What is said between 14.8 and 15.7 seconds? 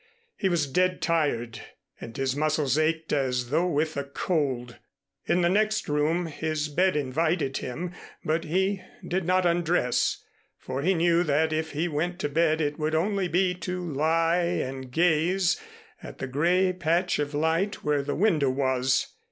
gaze